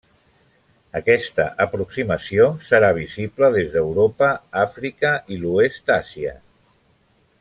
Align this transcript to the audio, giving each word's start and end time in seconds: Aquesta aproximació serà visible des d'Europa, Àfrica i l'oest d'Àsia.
Aquesta 0.99 1.45
aproximació 1.65 2.47
serà 2.69 2.89
visible 2.99 3.51
des 3.57 3.69
d'Europa, 3.75 4.31
Àfrica 4.63 5.13
i 5.37 5.39
l'oest 5.45 5.93
d'Àsia. 5.93 6.35